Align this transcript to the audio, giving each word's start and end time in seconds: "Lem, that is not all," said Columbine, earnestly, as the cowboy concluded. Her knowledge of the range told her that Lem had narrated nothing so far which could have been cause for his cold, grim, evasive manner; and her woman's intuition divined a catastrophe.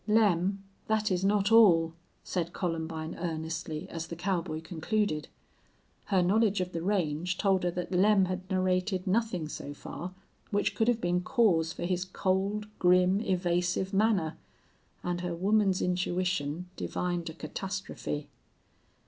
"Lem, 0.07 0.63
that 0.87 1.11
is 1.11 1.23
not 1.23 1.51
all," 1.51 1.93
said 2.23 2.53
Columbine, 2.53 3.13
earnestly, 3.19 3.87
as 3.89 4.07
the 4.07 4.15
cowboy 4.15 4.59
concluded. 4.59 5.27
Her 6.05 6.23
knowledge 6.23 6.59
of 6.59 6.71
the 6.71 6.81
range 6.81 7.37
told 7.37 7.61
her 7.61 7.69
that 7.69 7.91
Lem 7.91 8.25
had 8.25 8.49
narrated 8.49 9.05
nothing 9.05 9.47
so 9.47 9.75
far 9.75 10.15
which 10.49 10.73
could 10.73 10.87
have 10.87 10.99
been 11.01 11.21
cause 11.21 11.71
for 11.71 11.85
his 11.85 12.03
cold, 12.03 12.65
grim, 12.79 13.19
evasive 13.21 13.93
manner; 13.93 14.37
and 15.03 15.21
her 15.21 15.35
woman's 15.35 15.83
intuition 15.83 16.67
divined 16.75 17.29
a 17.29 17.33
catastrophe. 17.35 18.27